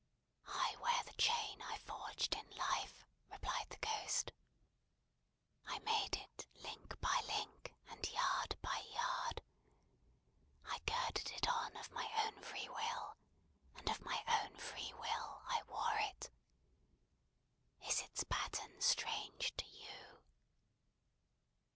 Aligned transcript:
"I 0.47 0.75
wear 0.81 1.03
the 1.03 1.13
chain 1.21 1.61
I 1.61 1.77
forged 1.77 2.33
in 2.33 2.49
life," 2.57 3.05
replied 3.29 3.69
the 3.69 3.77
Ghost. 3.77 4.31
"I 5.67 5.77
made 5.77 6.15
it 6.17 6.47
link 6.63 6.99
by 7.01 7.21
link, 7.27 7.71
and 7.87 8.09
yard 8.11 8.57
by 8.63 8.79
yard; 8.79 9.43
I 10.65 10.79
girded 10.87 11.29
it 11.29 11.47
on 11.47 11.77
of 11.77 11.91
my 11.91 12.11
own 12.25 12.41
free 12.41 12.67
will, 12.67 13.15
and 13.75 13.87
of 13.91 14.01
my 14.01 14.23
own 14.41 14.55
free 14.57 14.91
will 14.91 15.43
I 15.45 15.61
wore 15.67 15.99
it. 15.99 16.31
Is 17.87 18.01
its 18.01 18.23
pattern 18.23 18.81
strange 18.81 19.53
to 19.55 19.65
you?" 19.67 20.23